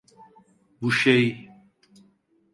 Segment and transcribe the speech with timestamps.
[0.81, 1.49] Bu şey…